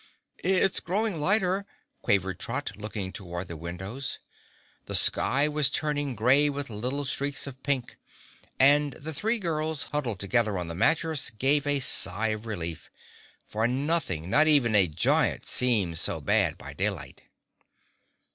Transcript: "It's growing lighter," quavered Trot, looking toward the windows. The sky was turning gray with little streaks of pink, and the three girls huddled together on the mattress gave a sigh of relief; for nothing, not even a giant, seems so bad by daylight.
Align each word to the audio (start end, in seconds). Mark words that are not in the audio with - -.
"It's 0.43 0.79
growing 0.79 1.19
lighter," 1.21 1.67
quavered 2.01 2.39
Trot, 2.39 2.71
looking 2.75 3.11
toward 3.13 3.47
the 3.47 3.55
windows. 3.55 4.17
The 4.87 4.95
sky 4.95 5.47
was 5.47 5.69
turning 5.69 6.15
gray 6.15 6.49
with 6.49 6.71
little 6.71 7.05
streaks 7.05 7.45
of 7.45 7.61
pink, 7.61 7.97
and 8.59 8.93
the 8.93 9.13
three 9.13 9.37
girls 9.37 9.83
huddled 9.91 10.19
together 10.19 10.57
on 10.57 10.67
the 10.69 10.73
mattress 10.73 11.29
gave 11.29 11.67
a 11.67 11.81
sigh 11.81 12.29
of 12.29 12.47
relief; 12.47 12.89
for 13.47 13.67
nothing, 13.67 14.27
not 14.27 14.47
even 14.47 14.73
a 14.73 14.87
giant, 14.87 15.45
seems 15.45 16.01
so 16.01 16.19
bad 16.19 16.57
by 16.57 16.73
daylight. 16.73 17.21